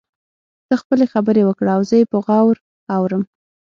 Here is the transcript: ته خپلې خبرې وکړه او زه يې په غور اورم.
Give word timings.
ته 0.67 0.75
خپلې 0.81 1.05
خبرې 1.13 1.41
وکړه 1.45 1.71
او 1.75 1.81
زه 1.89 1.95
يې 1.99 2.05
په 2.11 2.17
غور 2.25 2.55
اورم. 2.95 3.23